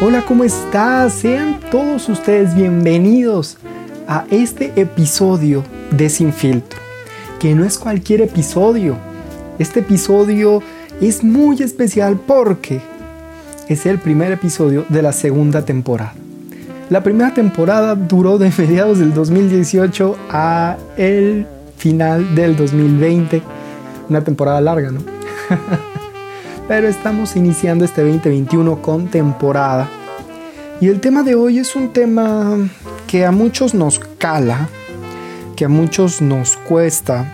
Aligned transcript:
Hola, 0.00 0.24
¿cómo 0.26 0.42
estás? 0.42 1.12
Sean 1.12 1.60
todos 1.70 2.08
ustedes 2.08 2.56
bienvenidos 2.56 3.56
a 4.08 4.24
este 4.32 4.72
episodio 4.74 5.62
de 5.92 6.08
Sin 6.08 6.32
Filtro, 6.32 6.80
que 7.38 7.54
no 7.54 7.64
es 7.64 7.78
cualquier 7.78 8.22
episodio. 8.22 8.96
Este 9.60 9.78
episodio 9.80 10.60
es 11.00 11.22
muy 11.22 11.62
especial 11.62 12.18
porque 12.26 12.80
es 13.68 13.86
el 13.86 14.00
primer 14.00 14.32
episodio 14.32 14.84
de 14.88 15.02
la 15.02 15.12
segunda 15.12 15.64
temporada. 15.64 16.14
La 16.90 17.04
primera 17.04 17.32
temporada 17.32 17.94
duró 17.94 18.38
de 18.38 18.50
mediados 18.58 18.98
del 18.98 19.14
2018 19.14 20.16
a 20.30 20.78
el 20.96 21.46
final 21.76 22.34
del 22.34 22.56
2020. 22.56 23.40
Una 24.08 24.24
temporada 24.24 24.60
larga, 24.60 24.90
¿no? 24.90 25.00
Pero 26.66 26.88
estamos 26.88 27.36
iniciando 27.36 27.84
este 27.84 28.02
2021 28.02 28.80
con 28.80 29.08
temporada. 29.08 29.86
Y 30.80 30.88
el 30.88 31.00
tema 31.00 31.22
de 31.22 31.34
hoy 31.34 31.58
es 31.58 31.76
un 31.76 31.92
tema 31.92 32.56
que 33.06 33.26
a 33.26 33.32
muchos 33.32 33.74
nos 33.74 33.98
cala, 33.98 34.68
que 35.56 35.66
a 35.66 35.68
muchos 35.68 36.22
nos 36.22 36.56
cuesta. 36.56 37.30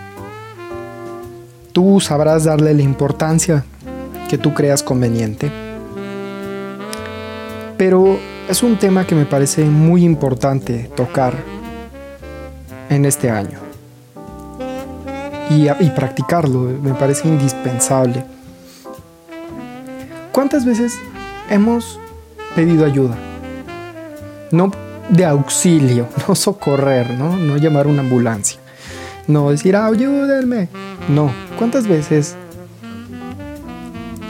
Tú 1.71 2.01
sabrás 2.01 2.43
darle 2.43 2.73
la 2.73 2.81
importancia 2.81 3.63
que 4.29 4.37
tú 4.37 4.53
creas 4.53 4.83
conveniente. 4.83 5.49
Pero 7.77 8.19
es 8.49 8.61
un 8.63 8.77
tema 8.77 9.07
que 9.07 9.15
me 9.15 9.25
parece 9.25 9.63
muy 9.63 10.03
importante 10.03 10.91
tocar 10.93 11.33
en 12.89 13.05
este 13.05 13.29
año. 13.29 13.59
Y, 15.49 15.69
y, 15.69 15.89
practicarlo 15.95 16.59
me 16.81 16.93
parece 16.93 17.27
indispensable. 17.29 18.23
¿Cuántas 20.31 20.65
veces 20.65 20.97
hemos 21.49 21.99
pedido 22.55 22.85
ayuda? 22.85 23.15
No 24.51 24.71
de 25.09 25.25
auxilio, 25.25 26.07
no 26.27 26.35
socorrer, 26.35 27.11
¿no? 27.11 27.35
No 27.35 27.57
llamar 27.57 27.87
una 27.87 28.01
ambulancia. 28.01 28.59
No 29.27 29.51
decir, 29.51 29.75
ayúdenme. 29.75 30.69
No. 31.09 31.31
¿Cuántas 31.57 31.87
veces 31.87 32.35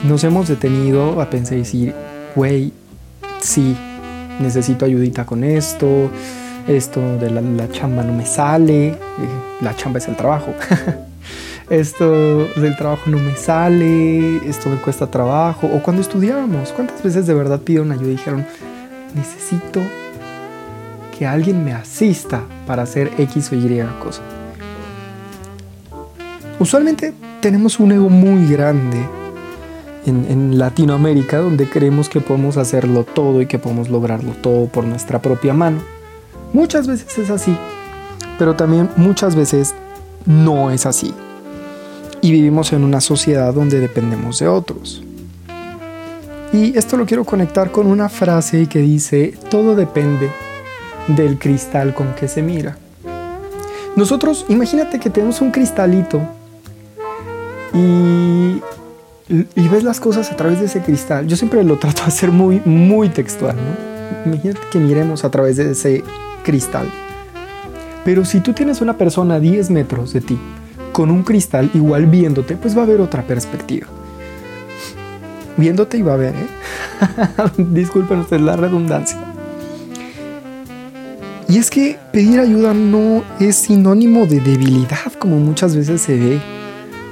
nos 0.07 0.23
hemos 0.23 0.47
detenido 0.47 1.21
a 1.21 1.29
pensar 1.29 1.57
y 1.57 1.61
decir, 1.61 1.95
güey, 2.35 2.73
sí, 3.39 3.75
necesito 4.39 4.85
ayudita 4.85 5.25
con 5.25 5.43
esto, 5.43 6.09
esto 6.67 7.17
de 7.17 7.29
la, 7.29 7.69
chamba 7.71 8.03
no 8.03 8.13
me 8.13 8.25
sale, 8.25 8.87
eh, 8.87 8.97
la 9.61 9.75
chamba 9.75 9.99
es 9.99 10.07
el 10.07 10.15
trabajo, 10.15 10.53
esto 11.71 12.47
del 12.57 12.75
trabajo 12.75 13.09
no 13.09 13.17
me 13.17 13.33
sale, 13.37 14.45
esto 14.47 14.69
me 14.69 14.75
cuesta 14.75 15.07
trabajo, 15.07 15.67
o 15.67 15.81
cuando 15.81 16.01
estudiábamos, 16.01 16.73
¿cuántas 16.73 17.01
veces 17.01 17.25
de 17.25 17.33
verdad 17.33 17.61
pidieron 17.61 17.93
ayuda 17.93 18.09
y 18.09 18.11
dijeron, 18.11 18.45
necesito 19.15 19.79
que 21.17 21.25
alguien 21.25 21.63
me 21.63 21.71
asista 21.71 22.43
para 22.67 22.83
hacer 22.83 23.09
X 23.17 23.53
o 23.53 23.55
Y 23.55 23.81
cosa? 24.03 24.21
Usualmente 26.59 27.13
tenemos 27.39 27.79
un 27.79 27.93
ego 27.93 28.09
muy 28.09 28.51
grande 28.51 28.97
en, 30.05 30.59
Latinoamérica 30.59 31.37
donde 31.37 31.69
creemos 31.69 32.09
que 32.09 32.19
podemos 32.19 32.57
hacerlo 32.57 33.05
todo 33.05 33.41
y 33.41 33.45
que 33.45 33.59
podemos 33.59 33.87
lograrlo 33.87 34.33
todo 34.33 34.67
por 34.67 34.83
nuestra 34.83 35.21
propia 35.21 35.53
mano. 35.53 35.79
Muchas 36.51 36.85
veces 36.85 37.17
es 37.17 37.29
así, 37.29 37.55
pero 38.37 38.55
también 38.55 38.89
muchas 38.97 39.35
veces 39.35 39.73
no 40.25 40.69
es 40.69 40.85
así. 40.85 41.13
Y 42.21 42.31
vivimos 42.31 42.71
en 42.73 42.83
una 42.83 43.01
sociedad 43.01 43.53
donde 43.53 43.79
dependemos 43.79 44.39
de 44.39 44.47
otros. 44.47 45.03
Y 46.53 46.77
esto 46.77 46.97
lo 46.97 47.05
quiero 47.05 47.23
conectar 47.23 47.71
con 47.71 47.87
una 47.87 48.09
frase 48.09 48.67
que 48.67 48.79
dice, 48.79 49.33
todo 49.49 49.75
depende 49.75 50.29
del 51.07 51.39
cristal 51.39 51.93
con 51.93 52.13
que 52.13 52.27
se 52.27 52.41
mira. 52.41 52.77
Nosotros, 53.95 54.45
imagínate 54.49 54.99
que 54.99 55.09
tenemos 55.09 55.41
un 55.41 55.51
cristalito 55.51 56.21
y 57.73 58.61
y 59.55 59.67
ves 59.69 59.83
las 59.83 59.99
cosas 59.99 60.31
a 60.31 60.35
través 60.35 60.59
de 60.59 60.65
ese 60.65 60.81
cristal. 60.81 61.27
Yo 61.27 61.37
siempre 61.37 61.63
lo 61.63 61.77
trato 61.77 62.01
de 62.01 62.07
hacer 62.09 62.31
muy, 62.31 62.61
muy 62.65 63.09
textual. 63.09 63.55
Imagínate 64.25 64.59
que 64.71 64.79
miremos 64.79 65.23
a 65.23 65.31
través 65.31 65.57
de 65.57 65.71
ese 65.71 66.03
cristal. 66.43 66.91
Pero 68.03 68.25
si 68.25 68.39
tú 68.39 68.53
tienes 68.53 68.81
una 68.81 68.97
persona 68.97 69.35
a 69.35 69.39
10 69.39 69.69
metros 69.69 70.11
de 70.13 70.21
ti, 70.21 70.39
con 70.91 71.11
un 71.11 71.23
cristal 71.23 71.69
igual 71.73 72.05
viéndote, 72.05 72.55
pues 72.55 72.75
va 72.75 72.81
a 72.81 72.83
haber 72.83 73.01
otra 73.01 73.23
perspectiva. 73.23 73.87
Viéndote 75.57 75.97
y 75.97 76.01
va 76.01 76.13
a 76.13 76.17
ver, 76.17 76.35
¿eh? 76.35 76.47
Disculpen 77.57 78.19
ustedes 78.19 78.41
la 78.41 78.55
redundancia. 78.55 79.17
Y 81.47 81.57
es 81.57 81.69
que 81.69 81.97
pedir 82.13 82.39
ayuda 82.39 82.73
no 82.73 83.23
es 83.39 83.57
sinónimo 83.57 84.25
de 84.25 84.39
debilidad 84.39 85.11
como 85.19 85.37
muchas 85.37 85.75
veces 85.75 86.01
se 86.01 86.17
ve, 86.17 86.39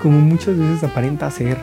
como 0.02 0.20
muchas 0.20 0.58
veces 0.58 0.84
aparenta 0.84 1.30
ser 1.30 1.58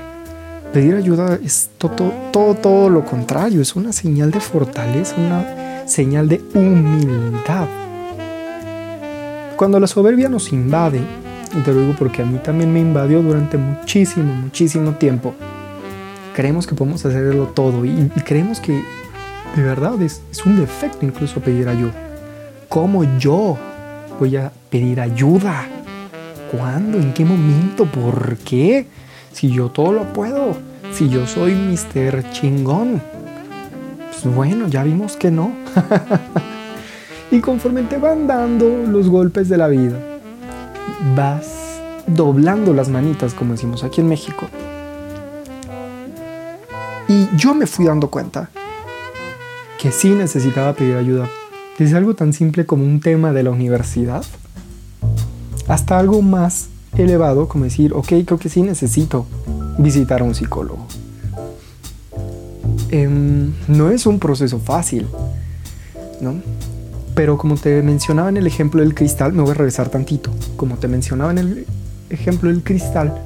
pedir 0.76 0.94
ayuda 0.94 1.38
es 1.42 1.70
todo, 1.78 2.12
todo, 2.30 2.54
todo 2.54 2.90
lo 2.90 3.02
contrario, 3.02 3.62
es 3.62 3.76
una 3.76 3.94
señal 3.94 4.30
de 4.30 4.40
fortaleza, 4.40 5.16
una 5.16 5.88
señal 5.88 6.28
de 6.28 6.42
humildad. 6.52 7.66
Cuando 9.56 9.80
la 9.80 9.86
soberbia 9.86 10.28
nos 10.28 10.52
invade, 10.52 11.00
te 11.64 11.72
lo 11.72 11.80
digo 11.80 11.94
porque 11.98 12.22
a 12.22 12.24
mí 12.24 12.38
también 12.38 12.72
me 12.72 12.80
invadió 12.80 13.22
durante 13.22 13.56
muchísimo, 13.56 14.32
muchísimo 14.32 14.92
tiempo, 14.92 15.34
creemos 16.34 16.66
que 16.66 16.74
podemos 16.74 17.04
hacerlo 17.04 17.46
todo 17.46 17.84
y, 17.84 18.10
creemos 18.24 18.60
que 18.60 18.82
de 19.54 19.62
verdad 19.62 20.00
es, 20.02 20.22
es 20.30 20.44
un 20.44 20.58
defecto 20.58 21.06
incluso 21.06 21.40
pedir 21.40 21.68
ayuda. 21.68 21.94
¿Cómo 22.68 23.04
yo 23.18 23.56
voy 24.18 24.36
a 24.36 24.52
pedir 24.70 25.00
ayuda? 25.00 25.66
¿Cuándo? 26.50 26.98
¿En 26.98 27.14
qué 27.14 27.24
momento? 27.24 27.86
¿Por 27.86 28.36
qué? 28.38 28.86
Si 29.32 29.50
yo 29.50 29.70
todo 29.70 29.92
lo 29.92 30.12
puedo, 30.12 30.56
si 30.92 31.08
yo 31.08 31.26
soy 31.26 31.54
Mr. 31.54 32.30
Chingón. 32.32 33.00
Pues 34.10 34.34
bueno, 34.34 34.68
ya 34.68 34.82
vimos 34.84 35.16
que 35.16 35.30
no. 35.30 35.52
y 37.30 37.40
conforme 37.40 37.82
te 37.82 37.96
van 37.96 38.26
dando 38.26 38.68
los 38.86 39.08
golpes 39.08 39.48
de 39.48 39.56
la 39.56 39.68
vida, 39.68 39.98
vas 41.14 41.80
doblando 42.06 42.72
las 42.72 42.88
manitas, 42.88 43.34
como 43.34 43.52
decimos 43.52 43.84
aquí 43.84 44.00
en 44.00 44.08
México. 44.08 44.46
Y 47.08 47.28
yo 47.36 47.54
me 47.54 47.66
fui 47.66 47.86
dando 47.86 48.10
cuenta 48.10 48.50
que 49.78 49.92
sí 49.92 50.10
necesitaba 50.10 50.72
pedir 50.72 50.96
ayuda. 50.96 51.28
Desde 51.78 51.96
algo 51.96 52.14
tan 52.14 52.32
simple 52.32 52.66
como 52.66 52.84
un 52.84 53.00
tema 53.00 53.32
de 53.32 53.42
la 53.42 53.50
universidad 53.50 54.24
hasta 55.68 55.98
algo 55.98 56.22
más 56.22 56.68
elevado 56.96 57.48
como 57.48 57.64
decir, 57.64 57.92
ok, 57.92 58.08
creo 58.24 58.38
que 58.38 58.48
sí 58.48 58.62
necesito 58.62 59.26
visitar 59.78 60.20
a 60.20 60.24
un 60.24 60.34
psicólogo. 60.34 60.86
Em, 62.90 63.52
no 63.68 63.90
es 63.90 64.06
un 64.06 64.18
proceso 64.18 64.58
fácil, 64.58 65.06
¿no? 66.20 66.36
Pero 67.16 67.38
como 67.38 67.56
te 67.56 67.82
mencionaba 67.82 68.28
en 68.28 68.36
el 68.36 68.46
ejemplo 68.46 68.82
del 68.82 68.94
cristal, 68.94 69.32
me 69.32 69.40
voy 69.40 69.52
a 69.52 69.54
regresar 69.54 69.88
tantito. 69.88 70.30
Como 70.56 70.76
te 70.76 70.86
mencionaba 70.86 71.30
en 71.30 71.38
el 71.38 71.66
ejemplo 72.10 72.50
del 72.50 72.62
cristal, 72.62 73.22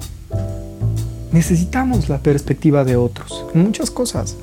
necesitamos 1.32 2.08
la 2.08 2.18
perspectiva 2.18 2.84
de 2.84 2.94
otros 2.94 3.44
muchas 3.52 3.90
cosas. 3.90 4.36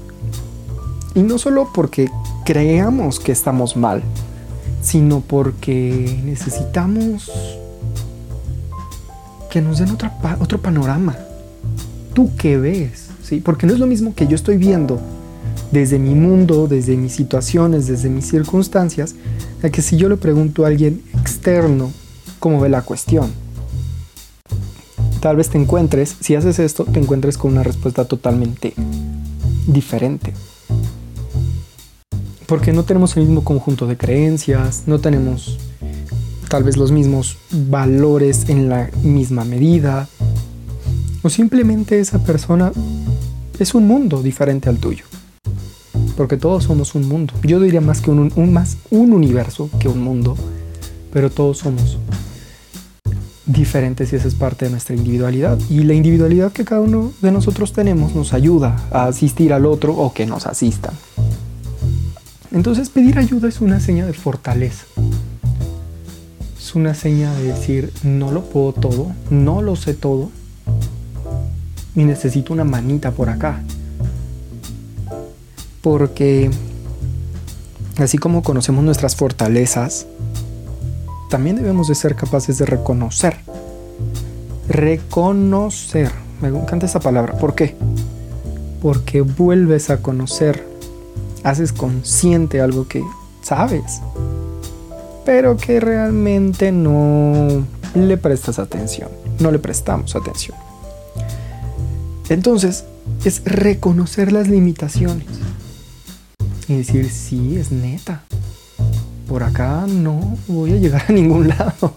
Y 1.16 1.22
no 1.22 1.38
solo 1.38 1.69
porque 1.74 2.09
creamos 2.46 3.22
que 3.22 3.31
estamos 3.31 3.78
mal, 3.78 4.03
sino 4.81 5.22
porque 5.22 6.19
necesitamos 6.25 7.31
que 9.50 9.62
nos 9.62 9.79
den 9.79 9.97
otro 10.41 10.62
panorama. 10.62 11.16
¿Tú 12.14 12.31
qué 12.38 12.58
ves? 12.58 13.08
¿Sí? 13.24 13.40
Porque 13.40 13.66
no 13.66 13.72
es 13.72 13.79
lo 13.79 13.88
mismo 13.88 14.14
que 14.14 14.28
yo 14.28 14.35
estoy 14.35 14.58
viendo 14.58 15.00
desde 15.72 15.99
mi 15.99 16.16
mundo, 16.16 16.67
desde 16.67 16.97
mis 16.97 17.14
situaciones, 17.14 17.87
desde 17.87 18.09
mis 18.09 18.28
circunstancias, 18.28 19.16
a 19.64 19.69
que 19.69 19.81
si 19.81 19.97
yo 19.97 20.09
le 20.09 20.17
pregunto 20.17 20.64
a 20.64 20.67
alguien 20.67 21.02
externo 21.19 21.91
cómo 22.40 22.59
ve 22.59 22.69
la 22.69 22.81
cuestión. 22.81 23.31
Tal 25.19 25.35
vez 25.35 25.49
te 25.49 25.58
encuentres, 25.58 26.16
si 26.19 26.35
haces 26.35 26.59
esto, 26.59 26.85
te 26.85 26.99
encuentres 26.99 27.37
con 27.37 27.52
una 27.52 27.64
respuesta 27.64 28.05
totalmente 28.05 28.73
diferente. 29.66 30.34
Porque 32.46 32.72
no 32.72 32.84
tenemos 32.84 33.17
el 33.17 33.23
mismo 33.23 33.43
conjunto 33.43 33.87
de 33.87 33.97
creencias, 33.97 34.84
no 34.85 34.99
tenemos 34.99 35.58
tal 36.49 36.64
vez 36.64 36.78
los 36.78 36.91
mismos 36.91 37.37
valores 37.52 38.47
en 38.47 38.69
la 38.69 38.90
misma 39.03 39.43
medida, 39.43 40.08
o 41.23 41.29
simplemente 41.29 41.99
esa 41.99 42.23
persona 42.23 42.72
es 43.59 43.73
un 43.73 43.87
mundo 43.87 44.22
diferente 44.22 44.69
al 44.69 44.78
tuyo. 44.78 45.03
Porque 46.17 46.35
todos 46.35 46.66
somos 46.66 46.96
un 46.96 47.08
mundo. 47.08 47.34
Yo 47.43 47.59
diría 47.59 47.79
más 47.79 48.02
que 48.02 48.09
un, 48.11 48.52
más 48.52 48.78
un 48.90 49.14
universo 49.14 49.69
que 49.79 49.87
un 49.87 50.02
mundo, 50.02 50.35
pero 51.14 51.29
todos 51.29 51.59
somos 51.59 51.99
diferentes 53.46 54.11
y 54.11 54.17
esa 54.17 54.28
es 54.28 54.35
parte 54.35 54.66
de 54.66 54.72
nuestra 54.72 54.96
individualidad. 54.96 55.59
Y 55.69 55.84
la 55.84 55.93
individualidad 55.93 56.52
que 56.52 56.66
cada 56.66 56.81
uno 56.81 57.14
de 57.22 57.31
nosotros 57.31 57.72
tenemos 57.72 58.16
nos 58.16 58.34
ayuda 58.34 58.75
a 58.91 59.05
asistir 59.05 59.53
al 59.53 59.66
otro 59.66 59.96
o 59.96 60.11
que 60.11 60.25
nos 60.25 60.47
asistan. 60.47 60.93
Entonces 62.52 62.90
pedir 62.90 63.19
ayuda 63.19 63.47
es 63.47 63.61
una 63.61 63.79
seña 63.79 64.08
de 64.08 64.14
fortaleza. 64.14 64.85
Es 66.59 66.73
una 66.75 66.96
seña 66.96 67.34
de 67.35 67.43
decir, 67.43 67.93
no 68.03 68.31
lo 68.31 68.43
puedo 68.43 68.73
todo, 68.73 69.11
no 69.29 69.61
lo 69.61 69.75
sé 69.75 69.93
todo 69.93 70.31
y 71.96 72.03
necesito 72.03 72.53
una 72.53 72.64
manita 72.64 73.11
por 73.11 73.29
acá. 73.29 73.61
Porque 75.87 76.51
así 77.97 78.17
como 78.17 78.43
conocemos 78.43 78.84
nuestras 78.84 79.16
fortalezas, 79.16 80.05
también 81.29 81.55
debemos 81.55 81.87
de 81.87 81.95
ser 81.95 82.13
capaces 82.17 82.57
de 82.57 82.66
reconocer. 82.66 83.37
Reconocer. 84.67 86.11
Me 86.41 86.49
encanta 86.49 86.87
esa 86.87 86.99
palabra. 86.99 87.37
¿Por 87.37 87.55
qué? 87.55 87.78
Porque 88.81 89.22
vuelves 89.22 89.89
a 89.89 90.01
conocer. 90.01 90.67
Haces 91.45 91.72
consciente 91.72 92.59
algo 92.59 92.85
que 92.90 93.01
sabes. 93.41 94.01
Pero 95.23 95.55
que 95.55 95.79
realmente 95.79 96.73
no 96.73 97.66
le 97.95 98.17
prestas 98.17 98.59
atención. 98.59 99.07
No 99.40 99.51
le 99.51 99.59
prestamos 99.59 100.17
atención. 100.17 100.57
Entonces, 102.28 102.83
es 103.23 103.41
reconocer 103.45 104.33
las 104.33 104.49
limitaciones. 104.49 105.47
Y 106.67 106.78
decir, 106.78 107.09
sí, 107.09 107.55
es 107.58 107.72
neta 107.72 108.23
por 109.28 109.43
acá 109.43 109.85
no 109.87 110.37
voy 110.47 110.72
a 110.72 110.78
llegar 110.78 111.05
a 111.08 111.11
ningún 111.11 111.47
lado. 111.49 111.93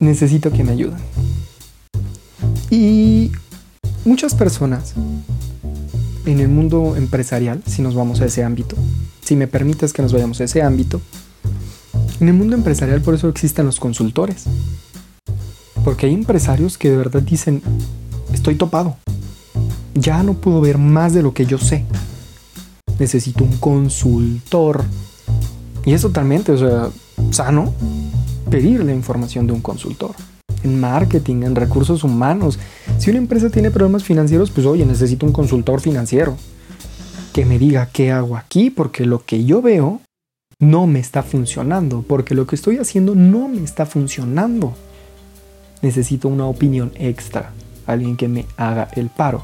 Necesito 0.00 0.50
que 0.50 0.64
me 0.64 0.72
ayuden. 0.72 0.98
Y 2.70 3.30
muchas 4.04 4.34
personas 4.34 4.94
en 6.24 6.40
el 6.40 6.48
mundo 6.48 6.96
empresarial, 6.96 7.62
si 7.66 7.82
nos 7.82 7.94
vamos 7.94 8.20
a 8.20 8.26
ese 8.26 8.44
ámbito, 8.44 8.76
si 9.22 9.36
me 9.36 9.46
permites 9.46 9.92
que 9.92 10.02
nos 10.02 10.12
vayamos 10.12 10.40
a 10.40 10.44
ese 10.44 10.62
ámbito, 10.62 11.00
en 12.20 12.28
el 12.28 12.34
mundo 12.34 12.54
empresarial 12.54 13.00
por 13.00 13.14
eso 13.14 13.28
existen 13.28 13.66
los 13.66 13.80
consultores. 13.80 14.44
Porque 15.84 16.06
hay 16.06 16.14
empresarios 16.14 16.76
que 16.76 16.90
de 16.90 16.96
verdad 16.96 17.22
dicen, 17.22 17.62
estoy 18.32 18.56
topado, 18.56 18.96
ya 19.94 20.22
no 20.22 20.34
puedo 20.34 20.60
ver 20.60 20.78
más 20.78 21.14
de 21.14 21.22
lo 21.22 21.32
que 21.32 21.46
yo 21.46 21.58
sé. 21.58 21.84
Necesito 22.98 23.44
un 23.44 23.56
consultor 23.58 24.84
y 25.84 25.94
es 25.94 26.02
totalmente, 26.02 26.52
o 26.52 26.58
sea, 26.58 26.90
sano 27.30 27.72
pedir 28.50 28.84
la 28.84 28.92
información 28.92 29.46
de 29.46 29.52
un 29.52 29.60
consultor. 29.60 30.14
En 30.62 30.80
marketing, 30.80 31.42
en 31.44 31.54
recursos 31.54 32.04
humanos. 32.04 32.58
Si 32.98 33.10
una 33.10 33.18
empresa 33.18 33.48
tiene 33.50 33.70
problemas 33.70 34.04
financieros, 34.04 34.50
pues 34.50 34.66
oye, 34.66 34.84
necesito 34.84 35.24
un 35.24 35.32
consultor 35.32 35.80
financiero 35.80 36.36
que 37.32 37.44
me 37.44 37.58
diga 37.58 37.88
qué 37.92 38.10
hago 38.10 38.36
aquí, 38.36 38.70
porque 38.70 39.04
lo 39.04 39.24
que 39.24 39.44
yo 39.44 39.62
veo 39.62 40.00
no 40.58 40.86
me 40.86 40.98
está 40.98 41.22
funcionando, 41.22 42.02
porque 42.02 42.34
lo 42.34 42.46
que 42.46 42.56
estoy 42.56 42.78
haciendo 42.78 43.14
no 43.14 43.48
me 43.48 43.62
está 43.62 43.86
funcionando. 43.86 44.74
Necesito 45.82 46.28
una 46.28 46.46
opinión 46.46 46.90
extra, 46.96 47.52
alguien 47.86 48.16
que 48.16 48.26
me 48.26 48.46
haga 48.56 48.88
el 48.96 49.08
paro. 49.08 49.42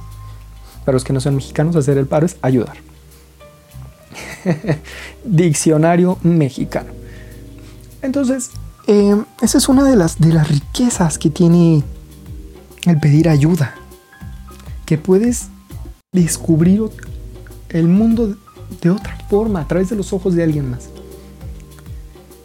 Para 0.84 0.96
los 0.96 1.04
que 1.04 1.12
no 1.12 1.20
son 1.20 1.36
mexicanos, 1.36 1.76
hacer 1.76 1.96
el 1.96 2.06
paro 2.06 2.26
es 2.26 2.36
ayudar. 2.42 2.76
Diccionario 5.24 6.18
mexicano. 6.22 6.90
Entonces, 8.02 8.50
eh, 8.86 9.16
esa 9.40 9.58
es 9.58 9.68
una 9.68 9.84
de 9.84 9.96
las, 9.96 10.18
de 10.18 10.32
las 10.32 10.48
riquezas 10.48 11.18
que 11.18 11.30
tiene 11.30 11.82
el 12.84 13.00
pedir 13.00 13.28
ayuda. 13.28 13.74
Que 14.86 14.98
puedes 14.98 15.48
descubrir 16.12 16.82
el 17.70 17.88
mundo 17.88 18.36
de 18.80 18.90
otra 18.90 19.16
forma 19.28 19.60
a 19.60 19.68
través 19.68 19.88
de 19.90 19.96
los 19.96 20.12
ojos 20.12 20.34
de 20.34 20.42
alguien 20.42 20.70
más. 20.70 20.90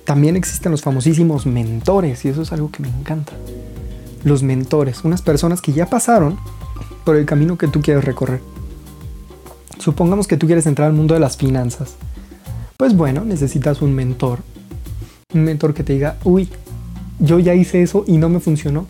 También 0.06 0.36
existen 0.36 0.72
los 0.72 0.81
famosísimos 0.81 1.45
mentores 1.45 2.25
y 2.25 2.30
eso 2.30 2.42
es 2.42 2.52
algo 2.52 2.72
que 2.72 2.81
me 2.81 2.90
encanta. 2.90 3.34
Los 4.24 4.42
mentores, 4.42 5.04
unas 5.04 5.22
personas 5.22 5.62
que 5.62 5.72
ya 5.72 5.86
pasaron 5.86 6.40
por 7.06 7.16
el 7.16 7.25
camino 7.25 7.57
que 7.57 7.68
tú 7.68 7.81
quieres 7.81 8.04
recorrer. 8.04 8.42
Supongamos 9.80 10.28
que 10.28 10.38
tú 10.38 10.46
quieres 10.46 10.66
entrar 10.66 10.90
al 10.90 10.94
mundo 10.94 11.14
de 11.14 11.22
las 11.22 11.38
finanzas. 11.38 11.96
Pues 12.78 12.96
bueno, 12.96 13.24
necesitas 13.26 13.81
un 13.81 13.94
mentor. 13.94 14.40
Un 15.34 15.44
mentor 15.44 15.74
que 15.74 15.84
te 15.84 15.94
diga, 15.94 16.18
uy, 16.24 16.50
yo 17.20 17.40
ya 17.40 17.56
hice 17.56 17.81
eso 17.81 18.04
y 18.06 18.18
no 18.18 18.30
me 18.30 18.40
funcionó. 18.40 18.88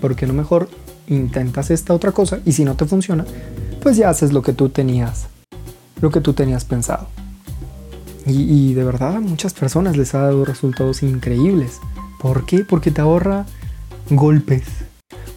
Porque 0.00 0.26
no 0.26 0.32
mejor 0.32 0.68
intentas 1.08 1.70
esta 1.70 1.92
otra 1.92 2.12
cosa 2.12 2.40
y 2.46 2.52
si 2.52 2.64
no 2.64 2.74
te 2.74 2.86
funciona, 2.86 3.26
pues 3.82 3.96
ya 3.96 4.08
haces 4.08 4.32
lo 4.32 4.42
que 4.42 4.52
tú 4.52 4.70
tenías, 4.70 5.26
lo 6.00 6.10
que 6.10 6.20
tú 6.20 6.32
tenías 6.32 6.64
pensado. 6.64 7.08
Y, 8.26 8.70
y 8.70 8.74
de 8.74 8.84
verdad 8.84 9.16
a 9.16 9.20
muchas 9.20 9.52
personas 9.52 9.96
les 9.96 10.14
ha 10.14 10.20
dado 10.20 10.44
resultados 10.44 11.02
increíbles. 11.02 11.80
¿Por 12.20 12.46
qué? 12.46 12.64
Porque 12.64 12.90
te 12.90 13.00
ahorra 13.00 13.44
golpes, 14.08 14.64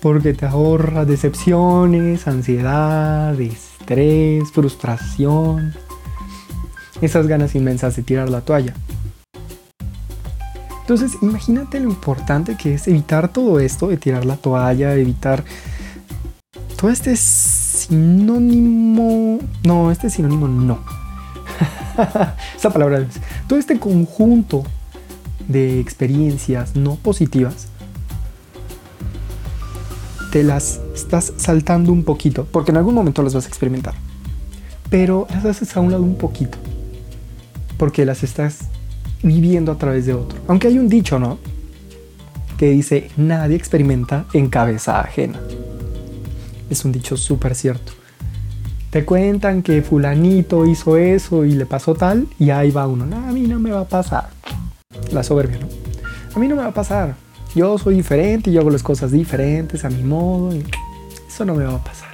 porque 0.04 0.34
te 0.34 0.46
ahorra 0.46 1.06
decepciones, 1.06 2.28
ansiedades, 2.28 3.72
estrés, 3.80 4.52
frustración, 4.52 5.74
esas 7.02 7.26
ganas 7.28 7.56
inmensas 7.56 7.96
de 7.96 8.04
tirar 8.04 8.30
la 8.30 8.42
toalla. 8.42 8.74
Entonces, 10.82 11.14
imagínate 11.22 11.80
lo 11.80 11.88
importante 11.90 12.58
que 12.58 12.74
es 12.74 12.86
evitar 12.90 13.30
todo 13.30 13.62
esto, 13.62 13.88
de 13.88 13.96
tirar 13.96 14.26
la 14.26 14.36
toalla, 14.36 14.94
evitar 14.94 15.46
todo 16.76 16.92
este 16.92 17.16
sinónimo, 17.16 18.20
no, 19.66 19.90
este 19.90 20.10
sinónimo 20.10 20.50
no. 20.50 20.80
Esa 22.58 22.74
palabra 22.74 22.98
es, 23.00 23.22
todo 23.48 23.58
este 23.58 23.80
conjunto 23.80 24.66
de 25.48 25.80
experiencias 25.80 26.76
no 26.76 26.96
positivas 26.96 27.70
te 30.34 30.42
las 30.42 30.82
estás 30.96 31.32
saltando 31.38 31.92
un 31.92 32.04
poquito, 32.04 32.48
porque 32.52 32.72
en 32.72 32.78
algún 32.78 32.96
momento 32.96 33.22
las 33.22 33.36
vas 33.36 33.46
a 33.46 33.48
experimentar. 33.48 33.94
Pero 34.90 35.28
las 35.30 35.46
haces 35.46 35.78
a 35.78 35.80
un 35.80 35.92
lado 35.92 36.02
un 36.02 36.16
poquito, 36.16 36.58
porque 37.78 38.04
las 38.04 38.24
estás 38.24 38.62
viviendo 39.22 39.72
a 39.72 39.78
través 39.78 40.08
de 40.08 40.16
otro. 40.16 40.40
Aunque 40.48 40.70
hay 40.70 40.80
un 40.80 40.90
dicho, 40.90 41.20
¿no? 41.20 41.38
Que 42.58 42.72
dice, 42.72 43.12
nadie 43.16 43.56
experimenta 43.56 44.26
en 44.34 44.50
cabeza 44.50 45.02
ajena. 45.02 45.40
Es 46.68 46.84
un 46.84 46.92
dicho 46.92 47.16
súper 47.16 47.54
cierto. 47.54 47.92
Te 48.90 49.06
cuentan 49.06 49.62
que 49.62 49.84
fulanito 49.84 50.66
hizo 50.66 50.98
eso 50.98 51.46
y 51.46 51.52
le 51.52 51.68
pasó 51.68 51.94
tal, 51.94 52.26
y 52.40 52.50
ahí 52.50 52.72
va 52.72 52.88
uno, 52.88 53.04
a 53.04 53.32
mí 53.32 53.42
no 53.42 53.60
me 53.60 53.70
va 53.70 53.82
a 53.82 53.88
pasar. 53.88 54.30
La 55.12 55.22
soberbia, 55.22 55.60
¿no? 55.60 55.68
A 56.36 56.40
mí 56.40 56.48
no 56.48 56.56
me 56.56 56.64
va 56.64 56.70
a 56.70 56.74
pasar 56.74 57.23
yo 57.56 57.78
soy 57.78 57.96
diferente, 57.96 58.52
yo 58.52 58.62
hago 58.62 58.70
las 58.70 58.84
cosas 58.84 59.12
diferentes 59.12 59.86
a 59.86 59.90
mi 59.90 60.04
modo 60.04 60.56
y 60.56 60.64
eso 61.28 61.46
no 61.46 61.56
me 61.56 61.66
va 61.66 61.76
a 61.76 61.84
pasar. 61.84 62.14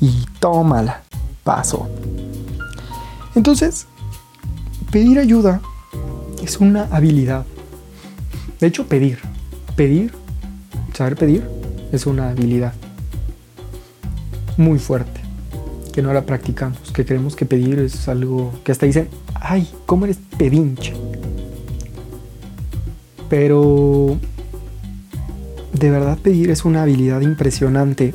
Y 0.00 0.24
tómala, 0.40 1.02
paso. 1.44 1.88
Entonces, 3.34 3.86
pedir 4.90 5.18
ayuda 5.18 5.60
es 6.42 6.58
una 6.58 6.84
habilidad. 6.84 7.44
De 8.60 8.66
hecho, 8.66 8.86
pedir, 8.86 9.18
pedir, 9.74 10.12
saber 10.94 11.16
pedir 11.16 11.48
es 11.92 12.06
una 12.06 12.30
habilidad 12.30 12.72
muy 14.56 14.78
fuerte 14.78 15.20
que 15.92 16.02
no 16.02 16.12
la 16.12 16.26
practicamos, 16.26 16.92
que 16.92 17.06
creemos 17.06 17.36
que 17.36 17.46
pedir 17.46 17.78
es 17.78 18.06
algo 18.06 18.52
que 18.64 18.72
hasta 18.72 18.84
dicen, 18.84 19.08
ay, 19.34 19.70
¿cómo 19.86 20.04
eres 20.04 20.18
pedinche? 20.36 20.92
Pero 23.30 24.18
de 25.78 25.90
verdad 25.90 26.18
pedir 26.18 26.50
es 26.50 26.64
una 26.64 26.82
habilidad 26.82 27.20
impresionante. 27.20 28.14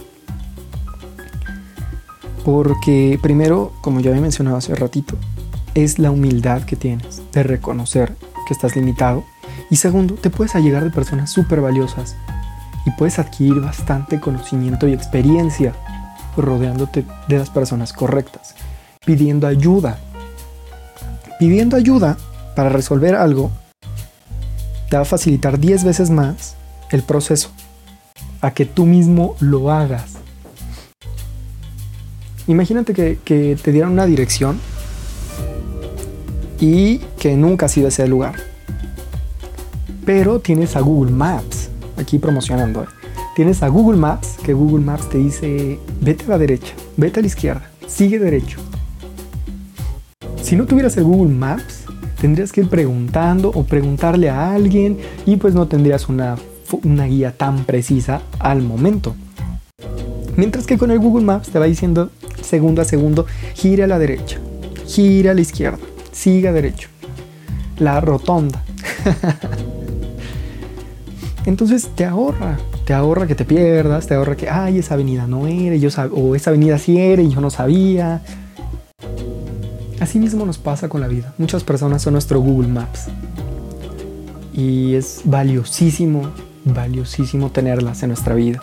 Porque 2.43 3.19
primero, 3.21 3.71
como 3.81 3.99
ya 3.99 4.09
había 4.09 4.21
mencionado 4.21 4.57
hace 4.57 4.73
ratito, 4.73 5.15
es 5.75 5.99
la 5.99 6.11
humildad 6.11 6.63
que 6.63 6.75
tienes 6.75 7.21
de 7.31 7.43
reconocer 7.43 8.15
que 8.47 8.53
estás 8.53 8.75
limitado. 8.75 9.23
Y 9.69 9.75
segundo, 9.75 10.15
te 10.15 10.29
puedes 10.29 10.55
allegar 10.55 10.83
de 10.83 10.89
personas 10.89 11.29
súper 11.29 11.61
valiosas 11.61 12.15
y 12.85 12.91
puedes 12.91 13.19
adquirir 13.19 13.61
bastante 13.61 14.19
conocimiento 14.19 14.87
y 14.87 14.93
experiencia 14.93 15.73
rodeándote 16.35 17.05
de 17.27 17.37
las 17.37 17.49
personas 17.49 17.93
correctas, 17.93 18.55
pidiendo 19.05 19.47
ayuda. 19.47 19.99
Pidiendo 21.39 21.77
ayuda 21.77 22.17
para 22.55 22.69
resolver 22.69 23.15
algo 23.15 23.51
te 24.89 24.97
va 24.97 25.03
a 25.03 25.05
facilitar 25.05 25.57
10 25.57 25.85
veces 25.85 26.09
más 26.09 26.55
el 26.91 27.03
proceso, 27.03 27.51
a 28.41 28.51
que 28.51 28.65
tú 28.65 28.85
mismo 28.85 29.35
lo 29.39 29.71
hagas. 29.71 30.13
Imagínate 32.47 32.93
que, 32.93 33.57
te 33.61 33.71
dieran 33.71 33.91
una 33.91 34.05
dirección 34.05 34.59
y 36.59 36.97
que 37.17 37.35
nunca 37.37 37.67
has 37.67 37.77
ido 37.77 37.87
a 37.87 37.89
ese 37.89 38.07
lugar. 38.07 38.35
Pero 40.05 40.39
tienes 40.39 40.75
a 40.75 40.81
Google 40.81 41.11
Maps. 41.11 41.69
aquí 41.97 42.19
promocionando. 42.19 42.83
¿eh? 42.83 42.87
Tienes 43.35 43.63
a 43.63 43.69
Google 43.69 43.97
Maps, 43.97 44.37
que 44.43 44.53
Google 44.53 44.83
Maps 44.83 45.09
te 45.09 45.17
dice, 45.17 45.79
vete 46.01 46.25
a 46.25 46.29
la 46.29 46.37
derecha, 46.37 46.73
vete 46.97 47.19
a 47.19 47.21
la 47.21 47.27
izquierda, 47.27 47.69
sigue 47.87 48.19
derecho. 48.19 48.59
Si 50.41 50.55
no 50.55 50.65
tuvieras 50.65 50.97
el 50.97 51.05
Google 51.05 51.33
Maps, 51.33 51.85
tendrías 52.19 52.51
que 52.51 52.61
ir 52.61 52.69
preguntando 52.69 53.49
o 53.49 53.63
preguntarle 53.63 54.29
a 54.29 54.53
alguien 54.53 54.97
y 55.25 55.37
pues 55.37 55.53
no 55.53 55.67
tendrías 55.67 56.09
una, 56.09 56.35
una 56.83 57.05
guía 57.05 57.37
tan 57.37 57.65
precisa 57.65 58.21
al 58.39 58.61
momento. 58.61 59.15
Mientras 60.37 60.65
que 60.65 60.77
con 60.77 60.91
el 60.91 60.99
Google 60.99 61.25
Maps 61.25 61.49
te 61.49 61.59
va 61.59 61.65
diciendo 61.65 62.09
segundo 62.41 62.81
a 62.81 62.85
segundo, 62.85 63.25
gira 63.53 63.85
a 63.85 63.87
la 63.87 63.99
derecha, 63.99 64.39
gira 64.87 65.31
a 65.31 65.33
la 65.33 65.41
izquierda, 65.41 65.79
siga 66.11 66.51
derecho. 66.51 66.89
La 67.77 67.99
rotonda. 67.99 68.63
Entonces 71.45 71.89
te 71.95 72.05
ahorra, 72.05 72.59
te 72.85 72.93
ahorra 72.93 73.25
que 73.25 73.33
te 73.33 73.45
pierdas, 73.45 74.05
te 74.05 74.13
ahorra 74.13 74.35
que, 74.35 74.49
ay, 74.49 74.77
esa 74.77 74.93
avenida 74.93 75.25
no 75.25 75.47
era, 75.47 75.75
yo 75.75 75.89
o 76.13 76.35
esa 76.35 76.51
avenida 76.51 76.77
sí 76.77 76.99
era 76.99 77.21
y 77.21 77.29
yo 77.29 77.41
no 77.41 77.49
sabía. 77.49 78.21
Así 79.99 80.19
mismo 80.19 80.45
nos 80.45 80.57
pasa 80.57 80.87
con 80.87 81.01
la 81.01 81.07
vida. 81.07 81.33
Muchas 81.37 81.63
personas 81.63 82.01
son 82.01 82.13
nuestro 82.13 82.39
Google 82.39 82.67
Maps. 82.67 83.07
Y 84.53 84.95
es 84.95 85.21
valiosísimo, 85.25 86.29
valiosísimo 86.65 87.51
tenerlas 87.51 88.03
en 88.03 88.09
nuestra 88.09 88.35
vida. 88.35 88.59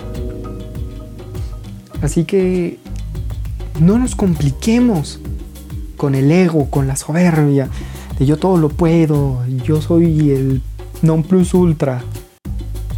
Así 2.00 2.24
que 2.24 2.78
no 3.80 3.98
nos 3.98 4.14
compliquemos 4.14 5.20
con 5.96 6.14
el 6.14 6.30
ego, 6.30 6.70
con 6.70 6.86
la 6.86 6.96
soberbia, 6.96 7.68
de 8.18 8.26
yo 8.26 8.36
todo 8.36 8.56
lo 8.56 8.68
puedo, 8.68 9.44
yo 9.64 9.80
soy 9.80 10.30
el 10.30 10.62
non 11.02 11.22
plus 11.22 11.54
ultra. 11.54 12.02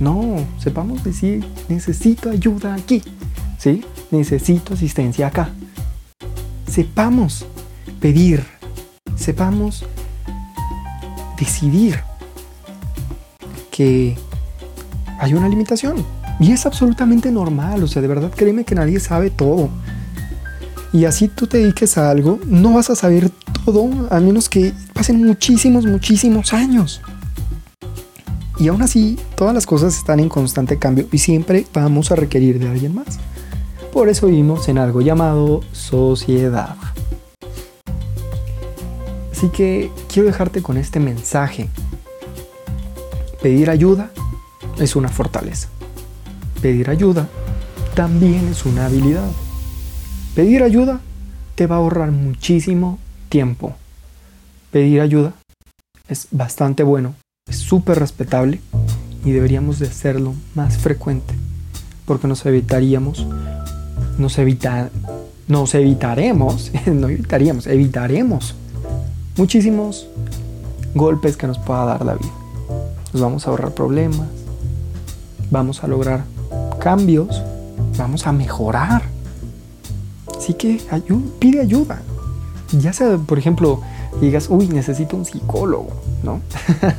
No, 0.00 0.36
sepamos 0.58 1.04
decir, 1.04 1.44
necesito 1.68 2.30
ayuda 2.30 2.74
aquí, 2.74 3.02
¿sí? 3.58 3.84
Necesito 4.10 4.74
asistencia 4.74 5.26
acá. 5.26 5.50
Sepamos 6.66 7.46
pedir, 8.00 8.44
sepamos 9.16 9.84
decidir 11.38 12.00
que 13.70 14.16
hay 15.20 15.34
una 15.34 15.48
limitación. 15.48 16.04
Y 16.40 16.52
es 16.52 16.64
absolutamente 16.64 17.30
normal, 17.30 17.82
o 17.82 17.86
sea, 17.86 18.00
de 18.00 18.08
verdad 18.08 18.32
créeme 18.34 18.64
que 18.64 18.74
nadie 18.74 18.98
sabe 18.98 19.30
todo. 19.30 19.68
Y 20.92 21.04
así 21.04 21.28
tú 21.28 21.46
te 21.46 21.58
dediques 21.58 21.98
a 21.98 22.10
algo, 22.10 22.40
no 22.46 22.72
vas 22.72 22.90
a 22.90 22.96
saber 22.96 23.30
todo 23.64 23.90
a 24.10 24.18
menos 24.18 24.48
que 24.48 24.72
pasen 24.94 25.24
muchísimos, 25.24 25.84
muchísimos 25.86 26.52
años. 26.52 27.02
Y 28.58 28.68
aún 28.68 28.82
así, 28.82 29.18
todas 29.36 29.54
las 29.54 29.66
cosas 29.66 29.96
están 29.96 30.20
en 30.20 30.28
constante 30.28 30.78
cambio 30.78 31.06
y 31.12 31.18
siempre 31.18 31.66
vamos 31.72 32.10
a 32.10 32.16
requerir 32.16 32.58
de 32.58 32.68
alguien 32.68 32.94
más. 32.94 33.18
Por 33.92 34.08
eso 34.08 34.26
vivimos 34.26 34.68
en 34.68 34.78
algo 34.78 35.00
llamado 35.00 35.60
sociedad. 35.72 36.76
Así 39.32 39.48
que 39.48 39.90
quiero 40.12 40.26
dejarte 40.26 40.62
con 40.62 40.76
este 40.76 41.00
mensaje. 41.00 41.68
Pedir 43.42 43.70
ayuda 43.70 44.10
es 44.80 44.96
una 44.96 45.08
fortaleza. 45.08 45.68
Pedir 46.60 46.90
ayuda 46.90 47.28
también 47.94 48.48
es 48.48 48.66
una 48.66 48.86
habilidad. 48.86 49.30
Pedir 50.34 50.62
ayuda 50.62 51.00
te 51.54 51.66
va 51.66 51.76
a 51.76 51.78
ahorrar 51.78 52.10
muchísimo 52.10 52.98
tiempo. 53.28 53.76
Pedir 54.72 55.00
ayuda 55.00 55.34
es 56.08 56.26
bastante 56.32 56.82
bueno 56.82 57.14
es 57.50 57.58
súper 57.58 57.98
respetable 57.98 58.60
y 59.24 59.32
deberíamos 59.32 59.80
de 59.80 59.88
hacerlo 59.88 60.34
más 60.54 60.78
frecuente 60.78 61.34
porque 62.06 62.28
nos 62.28 62.46
evitaríamos, 62.46 63.26
nos, 64.18 64.38
evita, 64.38 64.90
nos 65.48 65.74
evitaremos, 65.74 66.70
no 66.86 67.08
evitaríamos, 67.08 67.66
evitaremos 67.66 68.54
muchísimos 69.36 70.08
golpes 70.94 71.36
que 71.36 71.46
nos 71.46 71.58
pueda 71.58 71.84
dar 71.84 72.04
la 72.04 72.14
vida. 72.14 72.32
Nos 73.12 73.22
vamos 73.22 73.46
a 73.46 73.50
ahorrar 73.50 73.72
problemas, 73.74 74.28
vamos 75.50 75.82
a 75.82 75.86
lograr 75.86 76.24
cambios, 76.80 77.42
vamos 77.96 78.26
a 78.26 78.32
mejorar. 78.32 79.02
Así 80.36 80.54
que 80.54 80.80
pide 81.38 81.60
ayuda. 81.60 82.00
Ya 82.72 82.92
sea, 82.92 83.18
por 83.18 83.38
ejemplo, 83.38 83.80
digas, 84.20 84.48
uy, 84.48 84.68
necesito 84.68 85.16
un 85.16 85.24
psicólogo, 85.24 85.90
¿no? 86.22 86.40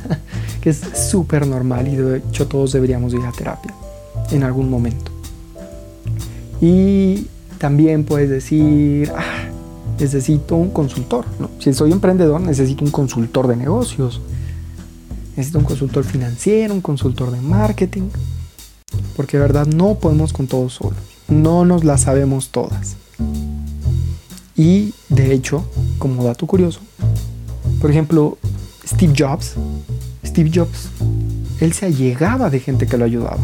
que 0.60 0.70
es 0.70 0.80
súper 1.10 1.46
normal 1.46 1.88
y 1.88 1.96
de 1.96 2.18
hecho 2.18 2.46
todos 2.46 2.72
deberíamos 2.72 3.12
ir 3.14 3.22
a 3.22 3.32
terapia 3.32 3.74
en 4.30 4.44
algún 4.44 4.70
momento. 4.70 5.10
Y 6.60 7.26
también 7.58 8.04
puedes 8.04 8.30
decir, 8.30 9.10
ah, 9.16 9.48
necesito 9.98 10.56
un 10.56 10.70
consultor, 10.70 11.24
¿no? 11.40 11.50
Si 11.58 11.72
soy 11.72 11.92
emprendedor, 11.92 12.40
necesito 12.40 12.84
un 12.84 12.90
consultor 12.90 13.48
de 13.48 13.56
negocios, 13.56 14.20
necesito 15.36 15.58
un 15.58 15.64
consultor 15.64 16.04
financiero, 16.04 16.74
un 16.74 16.80
consultor 16.80 17.30
de 17.30 17.40
marketing, 17.40 18.08
porque 19.16 19.36
de 19.36 19.42
verdad 19.42 19.66
no 19.66 19.94
podemos 19.94 20.32
con 20.32 20.46
todos 20.46 20.74
solos, 20.74 20.98
no 21.28 21.64
nos 21.64 21.84
las 21.84 22.02
sabemos 22.02 22.50
todas. 22.50 22.96
Y 24.56 24.92
de 25.08 25.32
hecho, 25.32 25.64
como 25.98 26.24
dato 26.24 26.46
curioso, 26.46 26.80
por 27.80 27.90
ejemplo, 27.90 28.38
Steve 28.86 29.14
Jobs, 29.16 29.54
Steve 30.24 30.50
Jobs, 30.54 30.88
él 31.60 31.72
se 31.72 31.86
allegaba 31.86 32.50
de 32.50 32.60
gente 32.60 32.86
que 32.86 32.98
lo 32.98 33.04
ayudaba. 33.04 33.40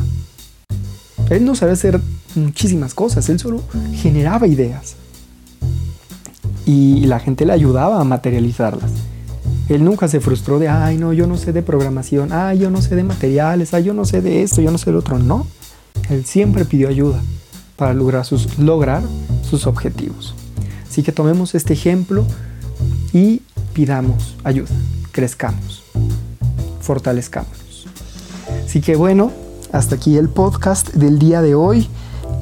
Él 1.30 1.44
no 1.44 1.54
sabía 1.54 1.74
hacer 1.74 2.00
muchísimas 2.34 2.94
cosas, 2.94 3.28
él 3.28 3.38
solo 3.38 3.62
generaba 3.94 4.46
ideas. 4.46 4.96
Y 6.66 7.06
la 7.06 7.18
gente 7.18 7.46
le 7.46 7.52
ayudaba 7.52 8.00
a 8.00 8.04
materializarlas. 8.04 8.90
Él 9.68 9.84
nunca 9.84 10.08
se 10.08 10.20
frustró 10.20 10.58
de, 10.58 10.68
ay, 10.68 10.96
no, 10.96 11.12
yo 11.12 11.26
no 11.26 11.36
sé 11.36 11.52
de 11.52 11.62
programación, 11.62 12.32
ay, 12.32 12.58
yo 12.58 12.70
no 12.70 12.80
sé 12.80 12.96
de 12.96 13.04
materiales, 13.04 13.74
ay, 13.74 13.84
yo 13.84 13.94
no 13.94 14.04
sé 14.04 14.22
de 14.22 14.42
esto, 14.42 14.62
yo 14.62 14.70
no 14.70 14.78
sé 14.78 14.90
de 14.90 14.96
otro. 14.98 15.18
No, 15.18 15.46
él 16.10 16.24
siempre 16.24 16.64
pidió 16.64 16.88
ayuda 16.88 17.20
para 17.76 17.94
lograr 17.94 18.24
sus, 18.24 19.66
objetivos. 19.66 20.34
Así 20.88 21.02
que 21.02 21.12
tomemos 21.12 21.54
este 21.54 21.74
ejemplo 21.74 22.24
y 23.12 23.42
pidamos 23.72 24.36
ayuda, 24.42 24.70
crezcamos, 25.12 25.84
fortalezcámonos. 26.80 27.86
Así 28.64 28.80
que 28.80 28.96
bueno, 28.96 29.30
hasta 29.72 29.94
aquí 29.94 30.16
el 30.16 30.28
podcast 30.28 30.92
del 30.94 31.18
día 31.18 31.40
de 31.40 31.54
hoy, 31.54 31.88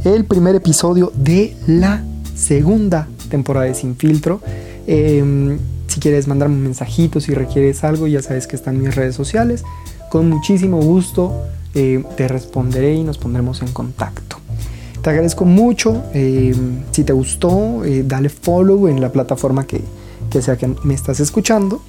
el 0.04 0.24
primer 0.24 0.54
episodio 0.54 1.12
de 1.14 1.56
la 1.66 2.02
segunda 2.34 3.08
temporada 3.28 3.66
de 3.66 3.74
Sin 3.74 3.96
Filtro. 3.96 4.40
Em, 4.86 5.58
si 5.96 6.00
quieres 6.00 6.28
mandarme 6.28 6.56
un 6.56 6.62
mensajito, 6.62 7.20
si 7.22 7.32
requieres 7.32 7.82
algo, 7.82 8.06
ya 8.06 8.20
sabes 8.20 8.46
que 8.46 8.54
están 8.54 8.78
mis 8.78 8.94
redes 8.94 9.14
sociales. 9.14 9.64
Con 10.10 10.28
muchísimo 10.28 10.78
gusto 10.78 11.44
eh, 11.74 12.04
te 12.18 12.28
responderé 12.28 12.96
y 12.96 13.02
nos 13.02 13.16
pondremos 13.16 13.62
en 13.62 13.72
contacto. 13.72 14.36
Te 15.00 15.08
agradezco 15.08 15.46
mucho. 15.46 16.04
Em, 16.12 16.82
si 16.90 17.02
te 17.02 17.14
gustó, 17.14 17.82
eh, 17.82 18.04
dale 18.06 18.28
follow 18.28 18.88
en 18.88 19.00
la 19.00 19.10
plataforma 19.10 19.66
que, 19.66 19.80
que 20.28 20.42
sea 20.42 20.58
que 20.58 20.70
me 20.84 20.92
estás 20.92 21.18
escuchando 21.18 21.80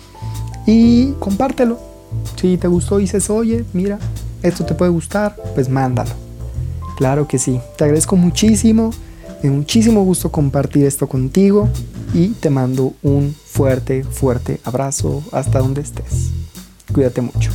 y 0.66 1.12
compártelo. 1.20 1.78
Si 2.40 2.56
te 2.56 2.70
gustó 2.70 3.00
dices, 3.00 3.30
oye, 3.30 3.66
mira, 3.74 4.00
esto 4.42 4.64
te 4.64 4.74
puede 4.74 4.92
gustar, 4.92 5.36
pues 5.54 5.68
mándalo. 5.68 6.12
Claro 6.96 7.28
que 7.28 7.40
sí. 7.40 7.60
Te 7.78 7.84
agradezco 7.84 8.16
muchísimo. 8.16 8.92
Muchísimo 9.44 10.02
gusto 10.06 10.32
compartir 10.32 10.86
esto 10.86 11.08
contigo 11.08 11.68
y 12.14 12.30
te 12.30 12.50
mando 12.50 12.94
un 13.04 13.34
fuerte, 13.34 14.04
fuerte 14.04 14.60
abrazo 14.64 15.24
hasta 15.32 15.60
donde 15.60 15.82
estés. 15.82 16.32
Cuídate 16.94 17.22
mucho. 17.22 17.52